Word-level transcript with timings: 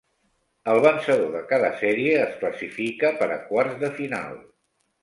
El 0.71 0.79
vencedor 0.85 1.29
de 1.35 1.41
cada 1.53 1.69
sèrie 1.83 2.17
es 2.23 2.35
classifica 2.41 3.17
per 3.21 3.31
a 3.39 3.43
quarts 3.53 3.83
de 3.87 3.97
final. 4.03 4.37